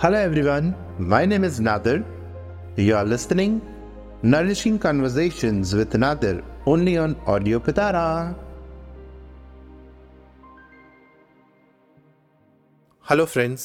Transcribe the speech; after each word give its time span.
Hello 0.00 0.16
everyone, 0.16 0.76
my 0.96 1.24
name 1.26 1.42
is 1.42 1.58
Nadir. 1.58 2.04
You 2.76 2.94
are 2.94 3.04
listening 3.04 3.60
Nourishing 4.22 4.78
Conversations 4.78 5.74
with 5.74 5.92
Nadir 5.94 6.44
only 6.66 6.96
on 6.96 7.16
Audio 7.26 7.58
Pitara. 7.58 8.04
Hello 13.06 13.24
friends 13.24 13.62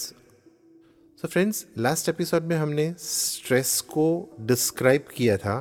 so 1.21 1.27
friends 1.27 1.65
last 1.77 2.09
episode 2.09 2.43
में 2.43 2.57
हमने 2.57 2.93
stress 2.99 3.79
को 3.93 4.07
describe 4.53 5.05
किया 5.15 5.37
था 5.37 5.57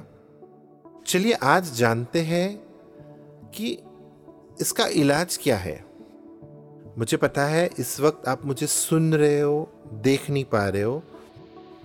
चलिए 1.07 1.39
आज 1.51 1.75
जानते 1.79 2.23
हैं 2.33 2.49
कि 3.55 3.77
इसका 4.61 4.87
इलाज 5.03 5.39
क्या 5.43 5.57
है 5.57 5.83
मुझे 6.99 7.17
पता 7.17 7.45
है 7.45 7.69
इस 7.79 8.01
वक्त 8.01 8.27
आप 8.29 8.45
मुझे 8.47 8.67
सुन 8.67 9.15
रहे 9.15 9.41
हो, 9.41 9.69
देख 9.95 10.29
नहीं 10.31 10.45
पा 10.45 10.67
रहे 10.69 10.83
हो। 10.83 11.03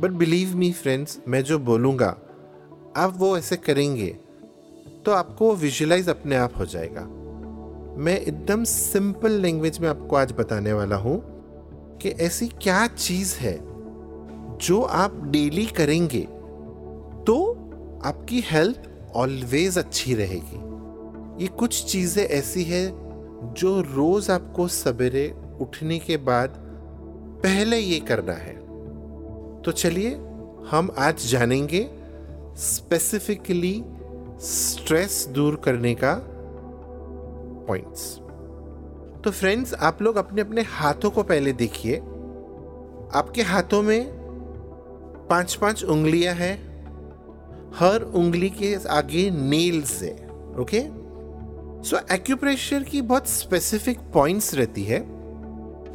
बट 0.01 0.11
बिलीव 0.11 0.55
मी 0.55 0.71
फ्रेंड्स 0.71 1.17
मैं 1.27 1.43
जो 1.43 1.59
बोलूँगा, 1.59 2.15
आप 2.97 3.13
वो 3.17 3.37
ऐसे 3.37 3.55
करेंगे 3.57 4.07
तो 5.05 5.11
आपको 5.11 5.53
विजुलाइज 5.55 6.09
अपने 6.09 6.35
आप 6.35 6.57
हो 6.57 6.65
जाएगा। 6.65 7.01
मैं 7.97 8.19
एकदम 8.19 8.63
सिंपल 8.63 9.31
लैंग्वेज 9.31 9.79
में 9.79 9.89
आपको 9.89 10.15
आज 10.15 10.31
बताने 10.31 10.73
वाला 10.73 10.95
हूँ 10.95 11.19
कि 12.01 12.09
ऐसी 12.09 12.47
क्या 12.61 12.85
चीज़ 12.87 13.35
है 13.35 13.57
जो 14.57 14.81
आप 14.81 15.23
डेली 15.25 15.65
करेंगे 15.77 16.21
तो 17.23 17.39
आपकी 18.05 18.43
हेल्थ 18.45 18.89
ऑलवेज 19.15 19.77
अच्छी 19.77 20.13
रहेगी। 20.15 21.43
ये 21.43 21.47
कुछ 21.49 21.83
चीज़ें 21.85 22.23
ऐसी 22.23 22.63
है 22.63 22.87
जो 23.43 23.81
रोज़ 23.81 24.31
आपको 24.31 24.67
सवेरे 24.67 25.27
उठने 25.61 25.99
के 25.99 26.17
बाद 26.17 26.53
पहले 27.43 27.77
ये 27.77 27.99
करना 27.99 28.33
है। 28.33 28.53
तो 29.61 29.71
चलिए, 29.71 30.09
हम 30.69 30.89
आज 30.97 31.25
जानेंगे 31.27 31.89
स्पेसिफिकली 32.57 33.83
स्ट्रेस 34.41 35.25
दूर 35.27 35.55
करने 35.55 35.95
का 35.95 36.13
पॉइंट्स 37.67 38.15
तो 39.23 39.31
फ्रेंड्स 39.31 39.73
आप 39.73 40.01
लोग 40.01 40.15
अपने 40.15 40.41
अपने 40.41 40.61
हाथों 40.61 41.11
को 41.11 41.23
पहले 41.23 41.53
देखिए। 41.53 41.97
आपके 43.15 43.41
हाथों 43.41 43.81
में 43.81 44.07
पाँच 45.29 45.55
पाँच 45.55 45.83
उंगलियाँ 45.83 46.33
हैं। 46.35 46.55
हर 47.75 48.01
उंगली 48.01 48.49
के 48.49 48.75
आगे 48.89 49.29
नेल्स 49.31 50.01
है 50.03 50.13
ओके 50.59 50.79
सो 51.83 51.97
एक्यूप्रेशर 52.11 52.83
की 52.83 53.01
बहुत 53.01 53.27
स्पेसिफिक 53.29 53.99
पॉइंट्स 54.13 54.53
रहती 54.55 54.83
है। 54.83 54.99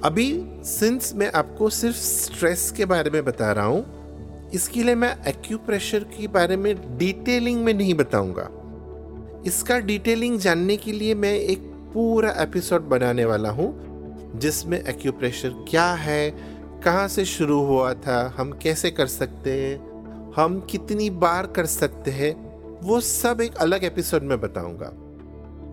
अभी 0.05 0.27
सिंस 0.65 1.13
मैं 1.15 1.31
आपको 1.33 1.71
सिर्फ़ 1.71 1.97
स्ट्रेस 1.97 2.71
के 2.77 2.85
बारे 2.85 3.11
में 3.11 3.25
बता 3.25 3.51
रहा 3.53 3.65
हूँ, 3.65 4.51
इसके 4.55 4.83
लिए 4.83 4.95
मैं 4.95 5.15
एक्यूप्रेशर 5.29 6.05
के 6.05 6.29
बारे 6.29 6.57
में 6.57 6.75
डिटेलिंग 6.99 7.65
में 7.65 7.73
नहीं 7.75 7.95
बताऊँगा। 7.95 8.49
इसका 9.47 9.79
डिटेलिंग 9.79 10.39
जानने 10.39 10.77
के 10.77 10.93
लिए 10.93 11.15
मैं 11.15 11.35
एक 11.35 11.71
पूरा 11.95 12.35
एपिसोड 12.39 12.89
बनाने 12.89 13.25
वाला 13.25 13.51
हूँ, 13.51 14.39
जिसमें 14.39 14.81
एक्यूप्रेशर 14.81 15.65
क्या 15.69 15.93
है, 15.95 16.31
कहाँ 16.85 17.07
से 17.09 17.25
शुरू 17.25 17.61
हुआ 17.61 17.93
था, 17.95 18.35
हम 18.37 18.53
कैसे 18.53 18.91
कर 18.91 19.07
सकते 19.07 19.61
हैं, 19.61 20.33
हम 20.37 20.61
कितनी 20.71 21.11
बार 21.11 21.47
कर 21.47 21.67
सकते 21.67 22.11
हैं, 22.11 22.35
वो 22.83 23.01
सब 23.01 23.41
एक 23.41 23.57
अलग 23.57 23.85
एपिसोड 23.85 24.23
में 24.23 24.41
बताऊँगा। 24.41 24.93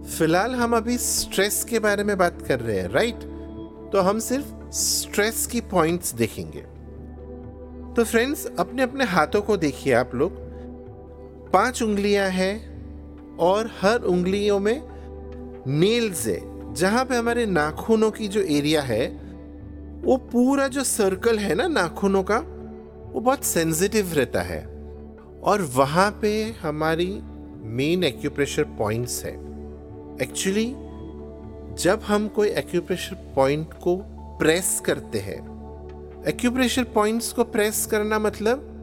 फ़िलहाल 0.08 0.56
हम 0.56 0.78
अभी 0.78 0.98
स्ट्रेस 0.98 1.64
के 1.64 1.80
बारे 1.80 2.04
में 2.04 2.18
बात 2.18 2.42
कर 2.42 2.60
रहे 2.60 2.80
हैं 2.80 2.90
राइट 2.90 3.16
तो 3.94 4.02
हम 4.02 4.20
सिर्फ़ 4.20 4.70
स्ट्रेस 4.70 5.48
की 5.48 5.62
पॉइंट्स 5.62 6.14
देखेंगे। 6.14 6.60
तो 7.96 8.04
फ्रेंड्स 8.04 8.46
अपने 8.60 8.84
अपने 8.84 9.04
हाथों 9.04 9.42
को 9.42 9.58
देखिए 9.58 9.94
आप 9.94 10.16
लोग। 10.16 10.32
पाँच 11.52 11.82
उंगलियाँ 11.82 12.30
हैं 12.30 13.38
और 13.38 13.72
हर 13.82 14.02
उंगलियों 14.02 14.60
में 14.60 14.82
नेल्स 15.68 16.28
है, 16.28 16.74
जहाँ 16.74 17.06
पे 17.06 17.16
हमारे 17.16 17.46
नाखूनों 17.46 18.12
की 18.12 18.28
जो 18.28 18.42
एरिया 18.42 18.82
है, 18.82 19.08
वो 20.04 20.18
पूरा 20.18 20.68
जो 20.68 20.84
सर्कल 20.84 21.40
है 21.40 21.56
ना 21.56 21.68
नाखूनों 21.68 22.24
का, 22.24 22.38
वो 23.14 23.20
बहुत 23.20 23.44
सेंसिटिव 23.44 24.14
रहता 24.14 24.42
है। 24.42 24.64
और 25.44 25.72
वहाँ 25.76 26.20
पे 26.22 26.56
हमारी 26.62 27.22
मेन 27.64 28.04
एक्यूप्रेशर 28.04 28.64
पॉइंट्स 28.64 29.26
है। 29.26 29.49
एक्चुअली 30.22 30.76
जब 31.84 32.02
हम 32.08 32.28
कोई 32.28 32.50
एक्यूप्रेशर 32.50 33.16
पॉइंट 33.36 33.74
को 33.74 33.96
प्रेस 34.40 34.82
करते 34.86 35.20
हैं 35.20 35.60
एक्यूप्रेशर 36.28 36.84
पॉइंट्स 36.84 37.34
को 37.34 37.44
प्रेस 37.44 37.86
करना 37.86 38.20
मतलब 38.20 38.76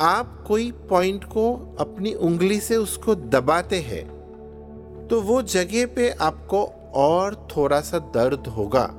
आप 0.00 0.44
कोई 0.48 0.70
पॉइंट 0.72 1.24
को 1.24 1.76
अपनी 1.80 2.14
उंगली 2.14 2.60
से 2.60 2.76
उसको 2.76 3.14
दबाते 3.14 3.80
हैं 3.80 4.14
तो 5.10 5.20
वो 5.20 5.42
जगह 5.42 5.86
पे 5.86 6.10
आपको 6.10 6.64
और 6.94 7.48
थोड़ा 7.56 7.80
सा 7.80 7.98
दर्द 7.98 8.46
होगा। 8.46 8.94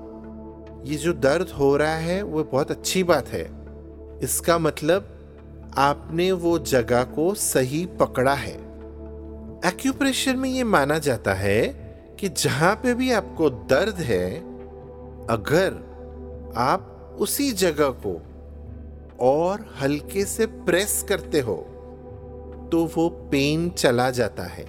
ये 0.86 0.96
जो 0.96 1.14
दर्द 1.14 1.50
हो 1.50 1.78
रहा 1.78 1.96
है, 1.96 2.24
वो 2.24 2.44
बहुत 2.44 2.72
अच्छी 2.72 3.04
बात 3.04 3.28
है। 3.28 3.44
इसका 4.24 4.58
मतलब 4.58 5.08
आपने 5.78 6.32
वो 6.32 6.60
जगह 6.60 7.04
को 7.04 7.34
सही 7.34 7.86
पकड़ा 7.86 8.34
है। 8.34 8.65
एक्यूप्रेशर 9.66 10.36
में 10.36 10.50
ये 10.50 10.64
माना 10.64 10.98
जाता 11.00 11.34
है 11.34 11.62
कि 12.20 12.30
जहाँ 12.30 12.76
पे 12.76 12.94
भी 12.94 13.12
आपको 13.12 13.50
दर्द 13.50 13.96
है, 13.96 14.38
अगर 15.30 16.54
आप 16.58 17.18
उसी 17.20 17.52
जगह 17.52 17.90
को 18.06 18.14
और 19.20 19.66
हल्के 19.82 20.26
से 20.26 20.46
प्रेस 20.46 21.06
करते 21.10 21.40
हो 21.40 21.56
तो 22.72 22.86
वो 22.96 23.10
पेन 23.32 23.70
चला 23.70 24.10
जाता 24.12 24.44
है। 24.44 24.66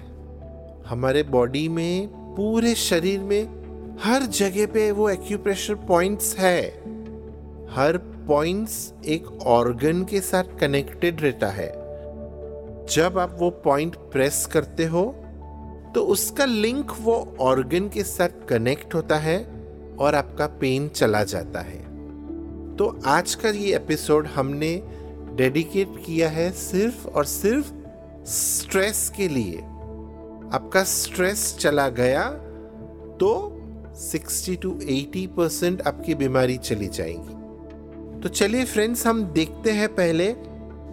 हमारे 0.87 1.23
बॉडी 1.23 1.67
में, 1.69 2.07
पूरे 2.35 2.75
शरीर 2.75 3.19
में, 3.19 3.97
हर 4.03 4.23
जगह 4.23 4.65
पे 4.65 4.91
वो 4.91 5.09
एक्यूप्रेशर 5.09 5.75
पॉइंट्स 5.75 6.35
है। 6.37 6.61
हर 7.71 7.97
पॉइंट्स 8.27 8.93
एक 9.05 9.27
ऑर्गन 9.47 10.03
के 10.03 10.21
साथ 10.21 10.57
कनेक्टेड 10.59 11.21
रहता 11.21 11.47
है। 11.47 11.76
जब 12.89 13.17
आप 13.19 13.37
वो 13.39 13.49
पॉइंट 13.49 13.95
प्रेस 13.95 14.45
करते 14.45 14.85
हो 14.85 15.03
तो 15.95 16.01
उसका 16.03 16.45
लिंक 16.45 16.91
वो 17.01 17.35
ऑर्गन 17.39 17.89
के 17.89 18.03
साथ 18.03 18.29
कनेक्ट 18.49 18.95
होता 18.95 19.15
है 19.15 19.37
और 19.99 20.15
आपका 20.15 20.47
पेन 20.47 20.87
चला 20.89 21.23
जाता 21.23 21.59
है। 21.59 21.79
तो 22.75 22.99
आज 23.05 23.35
का 23.35 23.49
ये 23.49 23.75
एपिसोड 23.75 24.27
हमने 24.27 24.71
डेडिकेट 25.35 25.87
किया 26.05 26.29
है 26.29 26.51
सिर्फ़ 26.51 27.07
और 27.07 27.25
सिर्फ़ 27.25 27.71
स्ट्रेस 28.25 29.11
के 29.17 29.27
लिए। 29.27 29.57
आपका 30.53 30.83
स्ट्रेस 30.83 31.55
चला 31.59 31.89
गया 31.89 32.29
तो 33.19 33.31
60 34.01 34.61
टू 34.61 34.71
80 34.81 35.25
परसेंट 35.27 35.81
आपकी 35.81 36.15
बीमारी 36.15 36.57
चली 36.57 36.87
जाएगी। 36.87 38.21
तो 38.21 38.29
चलिए 38.29 38.65
फ्रेंड्स 38.65 39.07
हम 39.07 39.23
देखते 39.23 39.71
हैं 39.71 39.95
पहले 39.95 40.35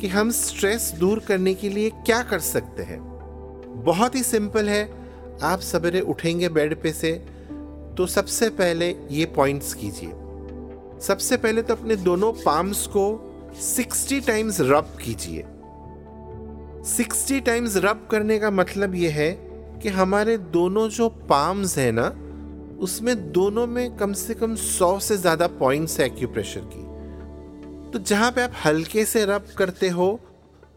कि 0.00 0.08
हम 0.08 0.30
स्ट्रेस 0.30 0.90
दूर 0.98 1.18
करने 1.18 1.54
के 1.54 1.68
लिए 1.68 1.90
क्या 2.06 2.22
कर 2.22 2.38
सकते 2.38 2.82
हैं। 2.82 3.00
बहुत 3.84 4.14
ही 4.14 4.22
सिंपल 4.22 4.68
है, 4.68 4.88
आप 5.42 5.60
सवेरे 5.60 6.00
उठेंगे 6.00 6.48
बेड 6.48 6.74
पे 6.82 6.92
से 6.92 7.12
तो 7.96 8.06
सबसे 8.06 8.48
पहले 8.50 8.88
ये 9.10 9.24
पॉइंट्स 9.26 9.74
कीजिए। 9.74 10.12
सबसे 11.00 11.36
पहले 11.36 11.62
तो 11.62 11.74
अपने 11.74 11.96
दोनों 11.96 12.32
पाम्स 12.34 12.86
को 12.86 13.06
60 13.62 14.20
टाइम्स 14.26 14.60
रब 14.60 14.96
कीजिए। 15.02 15.44
60 16.88 17.40
टाइम्स 17.40 17.76
रब 17.76 18.06
करने 18.10 18.38
का 18.38 18.50
मतलब 18.50 18.94
यह 18.94 19.14
है 19.14 19.30
कि 19.82 19.88
हमारे 19.90 20.36
दोनों 20.38 20.88
जो 20.88 21.08
पाम्स 21.28 21.76
है 21.78 21.90
ना, 21.92 22.08
उसमें 22.80 23.32
दोनों 23.32 23.66
में 23.66 23.96
कम 23.96 24.12
से 24.12 24.34
कम 24.34 24.54
100 24.56 24.98
से 25.00 25.16
ज़्यादा 25.16 25.46
पॉइंट्स 25.58 26.00
है 26.00 26.06
एक्यूप्रेशर 26.06 26.60
की। 26.66 26.83
तो 27.94 27.98
जहाँ 27.98 28.30
पे 28.32 28.42
आप 28.42 28.52
हल्के 28.64 29.04
से 29.04 29.24
रब 29.24 29.46
करते 29.58 29.88
हो 29.88 30.06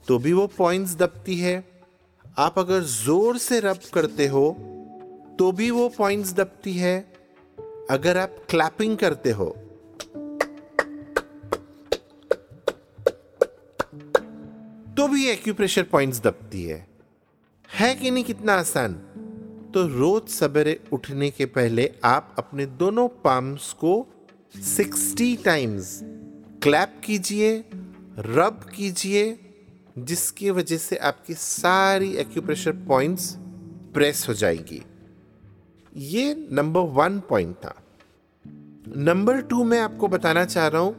तो 0.08 0.18
भी 0.20 0.34
वो 0.34 0.46
पॉइंट्स 0.48 0.96
दबती 0.96 1.36
है। 1.36 1.54
आप 2.38 2.60
अगर 2.60 2.82
ज़ोर 2.82 3.38
से 3.38 3.60
रब 3.60 3.80
करते 3.94 4.28
हो 4.28 4.50
तो 5.40 5.52
भी 5.52 5.70
वो 5.72 5.88
पॉइंट्स 5.90 6.34
दबती 6.34 6.74
है। 6.74 7.00
अगर 7.90 8.18
आप 8.18 8.36
क्लैपिंग 8.50 8.98
करते 8.98 9.32
हो 9.32 9.46
तो 14.98 15.08
भी 15.08 15.28
एक्यूप्रेशर 15.28 15.84
पॉइंट्स 15.84 16.20
दबती 16.20 16.64
है। 16.64 16.88
है 17.70 17.94
कि 17.96 18.12
नहीं 18.12 18.24
कितना 18.24 18.54
आसान? 18.54 18.94
तो 19.74 19.88
रोज 19.88 20.30
सवेरे 20.30 20.80
उठने 20.94 21.30
के 21.30 21.46
पहले 21.46 21.90
आप 22.04 22.36
अपने 22.38 22.66
दोनों 22.66 23.08
पाम्स 23.08 23.74
को 23.74 23.96
60 24.68 25.36
टाइम्स 25.46 26.00
क्लैप 26.64 27.02
कीजिए, 27.04 27.64
रब 28.20 28.70
कीजिए, 28.76 29.40
जिसकी 29.98 30.50
वजह 30.50 30.78
से 30.78 30.96
आपकी 30.96 31.34
सारी 31.34 32.16
एक्यूप्रेशर 32.16 32.72
पॉइंट्स 32.72 33.36
प्रेस 33.94 34.26
हो 34.30 34.34
जाएगी। 34.34 34.82
ये 35.96 36.48
नंबर 36.52 36.80
वन 36.80 37.20
पॉइंट 37.20 37.56
था। 37.56 37.84
नंबर 38.98 39.42
टू 39.42 39.64
मैं 39.64 39.80
आपको 39.80 40.08
बताना 40.08 40.46
चाह 40.46 40.68
रहा 40.68 40.82
हूँ, 40.82 40.96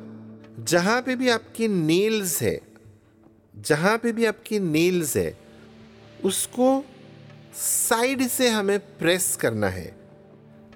जहाँ 0.64 1.02
पे 1.02 1.16
भी 1.16 1.28
आपके 1.28 1.68
नेल्स 1.68 2.42
है, 2.42 2.60
जहाँ 3.56 3.98
पे 3.98 4.12
भी 4.12 4.24
आपके 4.24 4.58
नेल्स 4.58 5.16
है, 5.16 5.38
उसको 6.24 6.84
साइड 7.54 8.26
से 8.28 8.48
हमें 8.48 8.78
प्रेस 8.78 9.36
करना 9.36 9.68
है। 9.68 9.96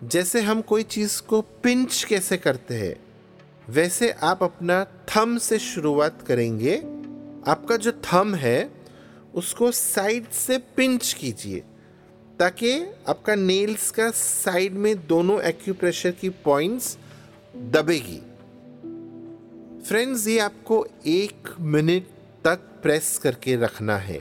जैसे 0.04 0.40
हम 0.40 0.60
कोई 0.60 0.82
चीज़ 0.82 1.22
को 1.22 1.40
पिंच 1.40 2.04
कैसे 2.04 2.36
करते 2.36 2.74
हैं 2.74 3.11
वैसे 3.70 4.10
आप 4.10 4.42
अपना 4.42 4.84
थम 4.84 5.38
से 5.38 5.58
शुरुआत 5.58 6.22
करेंगे। 6.22 6.76
आपका 7.50 7.76
जो 7.76 7.92
थम 7.92 8.34
है, 8.34 8.70
उसको 9.34 9.70
साइड 9.70 10.30
से 10.30 10.58
पिंच 10.58 11.12
कीजिए, 11.12 11.62
ताकि 12.38 12.86
आपका 13.08 13.34
नेल्स 13.34 13.90
का 13.90 14.10
साइड 14.10 14.72
में 14.72 15.06
दोनों 15.06 15.42
एक्यूप्रेशर 15.42 16.10
की 16.10 16.28
पॉइंट्स 16.28 16.98
दबेगी। 17.56 18.22
फ्रेंड्स 19.88 20.26
ये 20.28 20.38
आपको 20.38 20.86
एक 21.06 21.48
मिनट 21.60 22.06
तक 22.44 22.56
प्रेस 22.82 23.18
करके 23.18 23.56
रखना 23.56 23.96
है। 23.96 24.20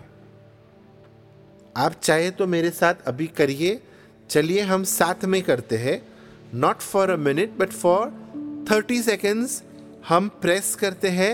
आप 1.77 1.93
चाहे 2.03 2.31
तो 2.31 2.47
मेरे 2.47 2.69
साथ 2.69 2.95
अभी 3.05 3.27
करिए। 3.27 3.81
चलिए 4.29 4.61
हम 4.61 4.83
साथ 4.83 5.25
में 5.25 5.43
करते 5.43 5.77
हैं। 5.77 6.07
Not 6.53 6.77
for 6.77 7.09
a 7.09 7.15
minute 7.15 7.49
but 7.49 7.69
for 7.69 8.21
thirty 8.71 9.01
seconds 9.03 9.63
हम 10.07 10.27
प्रेस 10.41 10.75
करते 10.75 11.09
हैं 11.09 11.33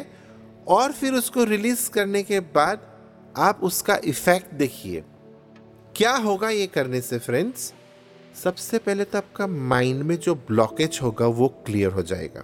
और 0.68 0.92
फिर 0.92 1.14
उसको 1.14 1.44
रिलीज़ 1.44 1.90
करने 1.90 2.24
के 2.24 2.40
बाद 2.40 2.88
आप 3.38 3.60
उसका 3.64 4.00
इफ़ेक्ट 4.04 4.54
देखिए। 4.54 5.04
क्या 5.96 6.16
होगा 6.16 6.50
ये 6.50 6.66
करने 6.68 7.02
से 7.02 7.20
फ्रेंड्स 7.20 7.74
सबसे 8.44 8.78
पहले 8.78 9.04
तो 9.04 9.18
आपका 9.18 9.48
माइंड 9.48 10.02
में 10.04 10.16
जो 10.16 10.36
ब्लॉकेज 10.36 11.00
होगा 11.02 11.28
वो 11.28 11.48
क्लियर 11.66 11.92
हो 11.92 12.02
जाएगा। 12.02 12.44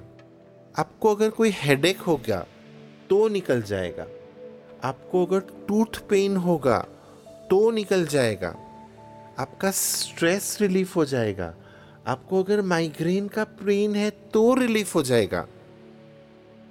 आपको 0.80 1.16
अगर 1.16 1.30
कोई 1.30 1.52
हेडेक 1.54 2.00
होगा 2.00 2.46
तो 3.10 3.28
निकल 3.28 3.62
जाएगा। 3.62 4.08
आपको 4.84 5.26
अगर 5.26 5.40
टूथ 5.68 6.02
पेन 6.10 6.38
होगा 6.38 6.78
तो 7.50 7.72
निकल 7.72 8.06
जाएगा। 8.06 8.56
आपका 9.40 9.72
स्ट्रेस 9.72 10.58
रिलीफ 10.62 10.96
हो 10.96 11.06
जाएगा। 11.06 11.54
आपको 12.06 12.44
अगर 12.44 12.62
माइग्रेन 12.62 13.28
का 13.28 13.44
पेन 13.44 13.96
है 13.96 14.10
तो 14.34 14.54
रिलीफ 14.54 14.96
हो 14.96 15.04
जाएगा। 15.04 15.46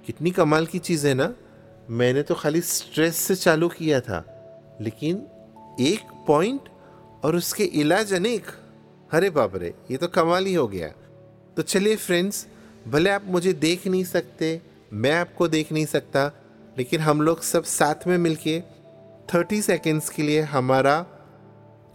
कितनी 0.05 0.31
कमाल 0.31 0.65
की 0.65 0.79
चीज़ 0.79 1.07
है 1.07 1.13
ना? 1.13 1.33
मैंने 1.89 2.21
तो 2.23 2.35
खाली 2.35 2.61
स्ट्रेस 2.61 3.15
से 3.17 3.35
चालू 3.35 3.67
किया 3.69 3.99
था, 4.01 4.19
लेकिन 4.81 5.15
एक 5.79 6.11
पॉइंट 6.27 6.69
और 7.23 7.35
उसके 7.35 7.63
इलाज 7.63 8.13
अनेक। 8.13 8.45
अरे 9.11 9.29
बाप 9.29 9.55
रे, 9.55 9.73
ये 9.91 9.97
तो 9.97 10.07
कमाल 10.09 10.45
ही 10.45 10.53
हो 10.53 10.67
गया। 10.67 10.87
तो 11.57 11.61
चलिए 11.61 11.95
फ्रेंड्स 11.95 12.45
भले 12.87 13.09
आप 13.09 13.25
मुझे 13.25 13.53
देख 13.53 13.87
नहीं 13.87 14.03
सकते, 14.03 14.61
मैं 14.93 15.11
आपको 15.11 15.47
देख 15.47 15.71
नहीं 15.71 15.85
सकता, 15.85 16.31
लेकिन 16.77 17.01
हम 17.01 17.21
लोग 17.21 17.41
सब 17.41 17.63
साथ 17.63 18.07
में 18.07 18.17
मिलके 18.17 18.59
थर्टी 19.33 19.61
सेकेंड्स 19.61 20.09
के 20.09 20.23
लिए 20.23 20.41
हमारा 20.41 21.05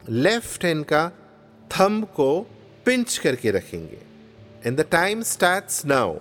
लेफ़्ट 0.08 0.64
हैंड 0.64 0.84
का 0.84 1.08
थंब 1.70 2.04
को 2.04 2.46
पिंच 2.88 3.18
करके 3.18 3.50
रखेंगे। 3.50 3.98
And 4.66 4.76
the 4.80 4.84
time 4.90 5.22
starts 5.22 5.86
now 5.86 6.14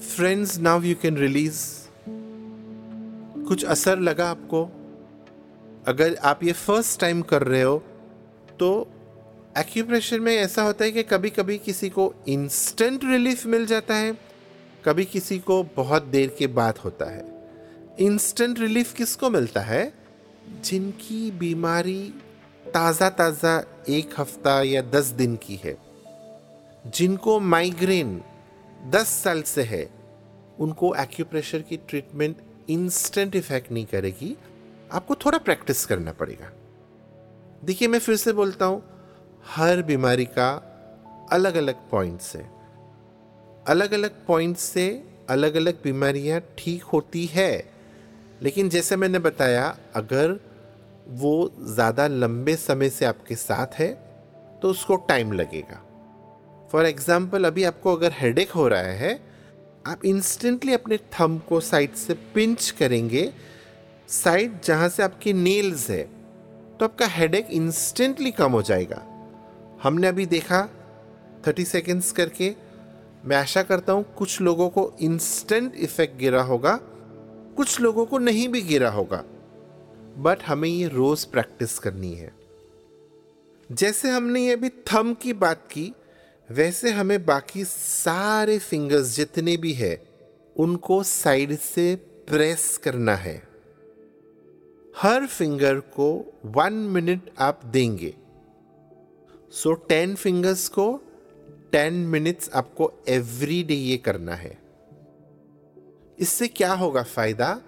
friends 0.00 0.58
now 0.58 0.82
you 0.82 0.94
can 1.02 1.16
release 1.16 1.62
कुछ 3.48 3.64
असर 3.64 3.98
लगा 3.98 4.28
आपको? 4.30 4.64
अगर 5.88 6.14
आप 6.14 6.44
ये 6.44 6.52
फ़र्स्ट 6.52 7.00
टाइम 7.00 7.22
कर 7.22 7.42
रहे 7.42 7.62
हो 7.62 7.76
तो 8.58 8.70
एक्यूप्रेशर 9.58 10.20
में 10.20 10.34
ऐसा 10.36 10.62
होता 10.62 10.84
है 10.84 10.92
कि 10.92 11.02
कभी 11.02 11.30
कभी 11.30 11.58
किसी 11.58 11.88
को 11.88 12.14
इंस्टेंट 12.28 13.04
रिलीफ 13.04 13.46
मिल 13.46 13.66
जाता 13.66 13.94
है, 13.94 14.16
कभी 14.84 15.04
किसी 15.04 15.38
को 15.38 15.62
बहुत 15.76 16.04
देर 16.06 16.34
के 16.38 16.46
बाद 16.46 16.78
होता 16.78 17.10
है। 17.10 17.24
इंस्टेंट 18.00 18.58
रिलीफ 18.58 18.92
किसको 18.94 19.30
मिलता 19.30 19.60
है? 19.60 19.92
जिनकी 20.64 21.30
बीमारी 21.30 22.02
ताज़ा 22.66 23.08
ताज़ा 23.10 23.62
एक 23.88 24.14
हफ़्ता 24.18 24.62
या 24.62 24.82
दस 24.82 25.06
दिन 25.16 25.36
की 25.36 25.60
है। 25.64 25.76
जिनको 26.86 27.38
माइग्रेन 27.40 28.20
दस 28.86 29.08
साल 29.08 29.42
से 29.42 29.62
है, 29.62 29.88
उनको 30.58 30.94
एक्यूप्रेशर 30.94 31.62
की 31.62 31.76
ट्रीटमेंट 31.76 32.36
इंस्टेंट 32.70 33.36
इफ़ेक्ट 33.36 33.72
नहीं 33.72 33.86
करेगी। 33.86 34.36
आपको 34.92 35.14
थोड़ा 35.14 35.38
प्रैक्टिस 35.38 35.84
करना 35.86 36.12
पड़ेगा। 36.12 36.50
देखिए, 37.64 37.88
मैं 37.88 37.98
फिर 37.98 38.16
से 38.16 38.32
बोलता 38.32 38.64
हूँ, 38.64 38.82
हर 39.46 39.82
बीमारी 39.82 40.24
का 40.24 40.50
अलग 41.32 41.54
अलग 41.54 41.88
पॉइंट 41.90 42.20
से 42.20 42.38
अलग 43.68 43.92
अलग 43.92 44.24
पॉइंट 44.26 44.56
से 44.56 44.86
अलग 45.30 45.54
अलग 45.54 45.82
बीमारियाँ 45.82 46.40
ठीक 46.58 46.82
होती 46.82 47.26
है। 47.26 47.52
लेकिन 48.42 48.68
जैसे 48.68 48.96
मैंने 48.96 49.18
बताया, 49.18 49.76
अगर 49.94 50.38
वो 51.08 51.50
ज़्यादा 51.60 52.06
लंबे 52.06 52.56
समय 52.56 52.90
से 52.90 53.04
आपके 53.04 53.34
साथ 53.34 53.74
है 53.74 53.92
तो 54.62 54.70
उसको 54.70 54.96
टाइम 54.96 55.32
लगेगा। 55.32 55.82
फॉर 56.70 56.86
एग्ज़ाम्पल 56.86 57.44
अभी 57.44 57.64
आपको 57.64 57.94
अगर 57.96 58.12
हेडेक 58.14 58.50
हो 58.50 58.66
रहा 58.68 58.92
है, 58.94 59.18
आप 59.86 60.04
इंस्टेंटली 60.04 60.72
अपने 60.74 60.96
थम 61.12 61.38
को 61.48 61.60
साइड 61.60 61.94
से 61.96 62.14
पिंच 62.34 62.70
करेंगे। 62.70 63.32
साइड 64.08 64.60
जहाँ 64.64 64.88
से 64.88 65.02
आपकी 65.02 65.32
नेल्स 65.32 65.88
है 65.90 66.02
तो 66.78 66.84
आपका 66.84 67.06
हेडेक 67.08 67.48
इंस्टेंटली 67.52 68.30
कम 68.32 68.52
हो 68.52 68.62
जाएगा। 68.62 69.02
हमने 69.82 70.06
अभी 70.06 70.26
देखा 70.26 70.62
थर्टी 71.46 71.64
सेकेंड्स 71.64 72.10
करके, 72.12 72.54
मैं 73.24 73.36
आशा 73.36 73.62
करता 73.62 73.92
हूँ 73.92 74.04
कुछ 74.18 74.40
लोगों 74.40 74.68
को 74.68 74.92
इंस्टेंट 75.00 75.74
इफ़ेक्ट 75.76 76.18
गिरा 76.18 76.42
होगा, 76.42 76.78
कुछ 77.56 77.80
लोगों 77.80 78.04
को 78.06 78.18
नहीं 78.18 78.48
भी 78.48 78.62
गिरा 78.62 78.90
होगा। 78.90 79.22
बट 80.18 80.42
हमें 80.42 80.68
ये 80.68 80.88
रोज 80.88 81.24
प्रैक्टिस 81.26 81.78
करनी 81.78 82.12
है। 82.14 82.32
जैसे 83.70 84.10
हमने 84.10 84.40
ये 84.40 84.52
अभी 84.52 84.68
थम 84.88 85.14
की 85.14 85.32
बात 85.34 85.66
की 85.70 85.92
वैसे 86.50 86.90
हमें 86.90 87.24
बाकी 87.26 87.64
सारे 87.64 88.58
फिंगर्स 88.58 89.16
जितने 89.16 89.56
भी 89.56 89.72
है, 89.72 90.02
उनको 90.56 91.02
साइड 91.02 91.58
से 91.58 91.94
प्रेस 92.28 92.76
करना 92.76 93.14
है। 93.14 93.42
हर 94.98 95.26
फिंगर 95.26 95.80
को 95.80 96.08
वन 96.44 96.72
मिनट 96.72 97.30
आप 97.38 97.60
देंगे। 97.64 98.14
सो 99.52 99.72
टेन 99.72 100.14
फिंगर्स 100.14 100.68
को 100.68 101.00
टेन 101.72 101.92
मिनट्स 101.92 102.50
आपको 102.54 102.92
एवरी 103.08 103.62
डे 103.62 103.74
ये 103.74 103.96
करना 103.96 104.34
है। 104.34 104.58
इससे 106.18 106.48
क्या 106.48 106.72
होगा 106.72 107.02
फ़ायदा? 107.02 107.60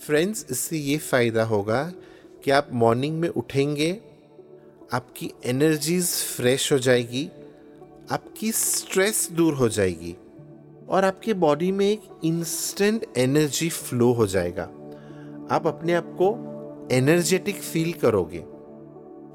फ्रेंड्स 0.00 0.46
इससे 0.50 0.76
ये 0.76 0.98
फ़ायदा 0.98 1.44
होगा 1.44 1.82
कि 2.44 2.50
आप 2.50 2.68
मॉर्निंग 2.72 3.20
में 3.20 3.28
उठेंगे, 3.28 4.00
आपकी 4.92 5.32
एनर्जीज 5.44 6.14
फ्रेश 6.36 6.72
हो 6.72 6.78
जाएगी 6.78 7.30
आपकी 8.12 8.52
स्ट्रेस 8.52 9.28
दूर 9.32 9.54
हो 9.54 9.68
जाएगी 9.68 10.16
और 10.88 11.04
आपके 11.04 11.34
बॉडी 11.34 11.72
में 11.72 11.90
एक 11.90 12.02
इंस्टेंट 12.24 13.06
एनर्जी 13.16 13.68
फ्लो 13.68 14.12
हो 14.12 14.26
जाएगा। 14.26 14.62
आप 15.50 15.66
अपने 15.66 15.92
आप 15.92 16.16
को 16.20 16.36
एनर्जेटिक 16.92 17.56
फील 17.56 17.92
करोगे। 17.92 18.44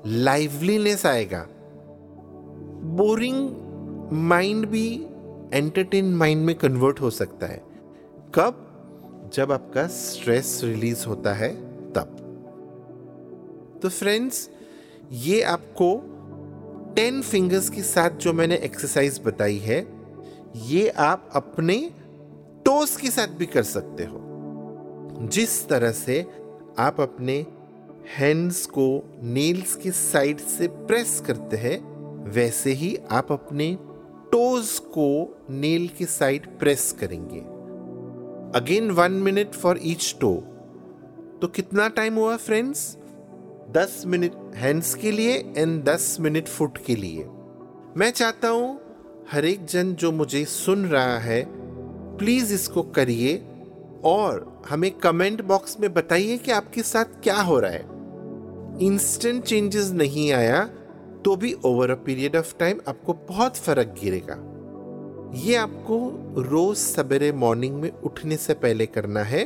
लाइवलीनेस 0.06 1.06
आएगा। 1.06 1.48
बोरिंग 2.84 3.50
माइंड 4.14 4.66
भी 4.66 5.06
एंटरटेन 5.54 6.16
माइंड 6.16 6.46
में 6.46 6.56
कन्वर्ट 6.56 7.02
हो 7.02 7.10
सकता 7.10 7.48
है। 7.48 7.64
कब? 8.36 8.68
जब 9.34 9.52
आपका 9.52 9.88
स्ट्रेस 9.88 10.62
रिलीज़ 10.64 11.06
होता 11.06 11.34
है, 11.34 11.56
तब। 11.92 12.18
तो 13.82 13.90
फ्रेंड्स 13.90 14.50
ये 15.12 15.42
आपको 15.42 16.11
टेन 16.96 17.22
फिंगर्स 17.22 17.70
के 17.70 17.82
साथ 17.82 18.10
जो 18.10 18.34
मैंने 18.34 18.56
एक्सरसाइज 18.56 19.20
बताई 19.26 19.58
है, 19.58 19.80
ये 20.56 20.88
आप 20.90 21.30
अपने 21.36 21.78
टोस 22.66 22.96
के 22.98 23.10
साथ 23.12 23.28
भी 23.28 23.46
कर 23.46 23.64
सकते 23.64 24.04
हो। 24.04 24.20
जिस 25.22 25.68
तरह 25.68 25.92
से 25.92 26.26
आप 26.80 27.00
अपने 27.02 27.46
हैंड्स 28.18 28.66
को 28.66 28.88
नेल्स 29.24 29.76
के 29.76 29.92
साइड 29.92 30.40
से 30.40 30.68
प्रेस 30.68 31.22
करते 31.28 31.58
हैं, 31.58 31.80
वैसे 32.32 32.72
ही 32.72 32.98
आप 33.12 33.32
अपने 33.32 33.78
टोज 34.32 34.80
को 34.80 35.08
नेल 35.50 35.88
के 35.88 36.06
साइड 36.06 36.48
प्रेस 36.60 36.92
करेंगे। 37.00 37.40
Again 38.60 38.92
one 38.92 39.12
minute 39.12 39.52
for 39.52 39.80
each 39.84 40.16
toe 40.22 40.34
तो 41.42 41.48
कितना 41.48 41.88
टाइम 41.88 42.16
हुआ 42.16 42.36
फ्रेंड्स 42.38 42.98
दस 43.72 44.04
मिनट 44.06 44.34
हैंड्स 44.56 44.96
के 44.96 45.12
लिए 45.12 45.54
एंड 45.58 45.84
दस 45.84 46.18
मिनट 46.20 46.48
फुट 46.48 46.78
के 46.78 46.96
लिए। 46.96 47.24
मैं 47.98 48.10
चाहता 48.12 48.48
हूँ, 48.48 48.80
हर 49.32 49.46
एक 49.46 49.66
जन 49.66 49.94
जो 49.94 50.12
मुझे 50.12 50.44
सुन 50.46 50.86
रहा 50.86 51.18
है 51.20 51.44
प्लीज़ 52.18 52.54
इसको 52.54 52.82
करिए 52.82 53.38
और 54.04 54.62
हमें 54.70 54.92
कमेंट 54.92 55.42
बॉक्स 55.42 55.80
में 55.80 55.94
बताइए 55.94 56.38
कि 56.38 56.52
आपके 56.52 56.84
साथ 56.84 57.22
क्या 57.24 57.42
हो 57.42 57.60
रहा 57.60 57.72
है। 57.72 58.86
इंस्टेंट 58.86 59.44
चेंजेस 59.44 59.92
नहीं 59.92 60.32
आया 60.32 60.64
तो 61.26 61.36
भी 61.36 61.56
over 61.66 61.92
a 61.92 61.96
period 61.96 62.36
of 62.36 62.54
time 62.60 62.82
आपको 62.88 63.14
बहुत 63.30 63.58
फ़र्क 63.58 63.96
गिरेगा। 64.04 64.42
ये 65.40 65.56
आपको 65.56 65.98
रोज 66.42 66.78
सवेरे 66.78 67.32
मॉर्निंग 67.32 67.76
में 67.76 67.92
उठने 67.92 68.38
से 68.38 68.54
पहले 68.54 68.86
करना 68.86 69.24
है। 69.24 69.44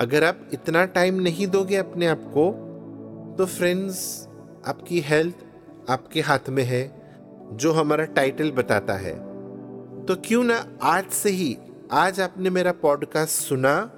अगर 0.00 0.24
आप 0.24 0.48
इतना 0.52 0.84
टाइम 0.84 1.14
नहीं 1.14 1.46
दोगे 1.46 1.76
अपने 1.76 2.06
आप 2.06 2.32
को 2.36 2.50
तो 3.40 3.46
फ्रेंड्स 3.46 4.28
आपकी 4.66 5.00
हेल्थ 5.00 5.34
आपके 5.90 6.20
हाथ 6.20 6.48
में 6.48 6.62
है, 6.62 7.02
जो 7.52 7.72
हमारा 7.72 8.04
टाइटल 8.04 8.50
बताता 8.50 8.94
है। 8.94 9.14
तो 10.04 10.16
क्यों 10.16 10.44
ना 10.44 10.78
आज 10.82 11.04
से 11.04 11.30
ही, 11.30 11.58
आज 11.92 12.20
आपने 12.20 12.50
मेरा 12.50 12.72
पॉडकास्ट 12.72 13.30
सुना, 13.30 13.90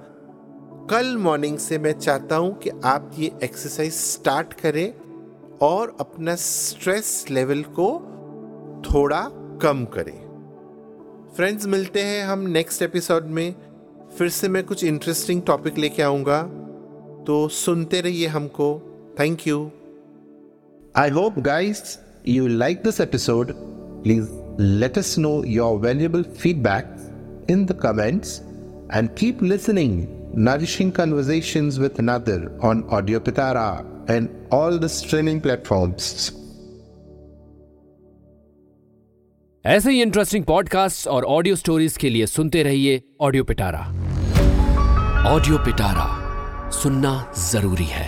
कल 0.89 1.17
मॉर्निंग 1.17 1.57
से 1.57 1.77
मैं 1.77 1.91
चाहता 1.91 2.35
हूँ 2.35 2.57
कि 2.57 2.69
आप 2.83 3.11
ये 3.15 3.31
एक्सरसाइज 3.43 3.93
स्टार्ट 3.93 4.53
करें 4.53 4.93
और 5.61 5.97
अपना 5.99 6.35
स्ट्रेस 6.35 7.25
लेवल 7.31 7.61
को 7.61 7.99
थोड़ा 8.93 9.29
कम 9.61 9.85
करें। 9.85 10.19
फ्रेंड्स 11.35 11.65
मिलते 11.65 12.01
हैं 12.01 12.25
हम 12.25 12.39
नेक्स्ट 12.39 12.81
एपिसोड 12.81 13.25
में। 13.25 13.55
फिर 14.17 14.29
से 14.29 14.49
मैं 14.49 14.63
कुछ 14.63 14.83
इंटरेस्टिंग 14.83 15.41
टॉपिक 15.41 15.77
लेके 15.77 16.03
आऊँगा। 16.03 16.43
तो 17.23 17.47
सुनते 17.47 18.01
रहिए 18.01 18.27
हमको। 18.27 18.92
Thank 19.20 19.46
you 19.46 19.70
I 20.94 21.10
hope, 21.10 21.42
guys, 21.42 21.98
you 22.24 22.48
like 22.48 22.82
this 22.82 22.98
episode. 22.98 23.50
Please 24.04 24.30
let 24.58 24.96
us 24.98 25.16
know 25.16 25.44
your 25.44 25.78
valuable 25.78 26.24
feedback 26.24 26.86
in 27.48 27.66
the 27.66 27.74
comments 27.74 28.40
and 28.90 29.14
keep 29.14 29.40
listening. 29.42 29.92
Nourishing 30.34 30.90
Conversations 30.92 31.78
with 31.78 31.98
Another 31.98 32.52
on 32.60 32.82
Audio 32.90 33.20
Pitara 33.20 33.86
and 34.08 34.28
all 34.50 34.78
the 34.78 34.88
streaming 34.88 35.40
platforms. 35.40 36.10
ऐसे 39.64 39.90
ही 39.90 40.02
interesting 40.02 40.44
podcast 40.44 41.08
और 41.08 41.24
audio 41.24 41.56
stories 41.56 41.96
के 41.96 42.10
लिए 42.10 42.26
सुनते 42.26 42.62
रहिए 42.62 43.02
audio 43.20 43.44
पिटारा 43.44 43.80
audio 45.32 45.58
पिटारा 45.64 46.06
सुनना 46.82 47.12
जरूरी 47.50 47.84
है 47.84 48.06